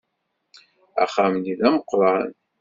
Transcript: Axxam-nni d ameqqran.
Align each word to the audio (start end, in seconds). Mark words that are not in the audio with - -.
Axxam-nni 1.03 1.53
d 1.59 1.61
ameqqran. 1.67 2.29